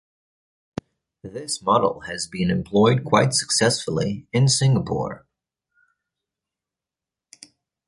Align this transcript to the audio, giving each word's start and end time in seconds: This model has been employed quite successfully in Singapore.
This 1.21 1.61
model 1.61 1.99
has 2.07 2.25
been 2.25 2.49
employed 2.49 3.03
quite 3.03 3.35
successfully 3.35 4.25
in 4.33 4.47
Singapore. 4.47 5.27